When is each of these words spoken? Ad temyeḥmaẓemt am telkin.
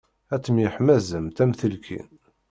Ad 0.33 0.41
temyeḥmaẓemt 0.43 1.37
am 1.43 1.51
telkin. 1.59 2.09